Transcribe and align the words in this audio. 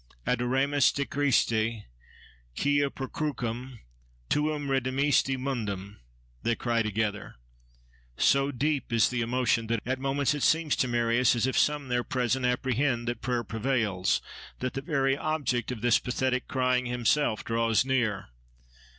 Adoramus 0.25 0.91
te 0.91 1.05
Christe, 1.05 1.83
quia 2.55 2.89
per 2.89 3.07
crucem 3.07 3.77
tuam 4.31 4.67
redemisti 4.67 5.37
mundum!—they 5.37 6.55
cry 6.55 6.81
together. 6.81 7.35
So 8.17 8.51
deep 8.51 8.91
is 8.91 9.09
the 9.09 9.21
emotion 9.21 9.67
that 9.67 9.79
at 9.85 9.99
moments 9.99 10.33
it 10.33 10.41
seems 10.41 10.75
to 10.77 10.87
Marius 10.87 11.35
as 11.35 11.45
if 11.45 11.55
some 11.55 11.87
there 11.89 12.03
present 12.03 12.47
apprehend 12.47 13.07
that 13.09 13.21
prayer 13.21 13.43
prevails, 13.43 14.23
that 14.57 14.73
the 14.73 14.81
very 14.81 15.15
object 15.15 15.71
of 15.71 15.81
this 15.81 15.99
pathetic 15.99 16.47
crying 16.47 16.87
himself 16.87 17.45
draws 17.45 17.85
near. 17.85 18.29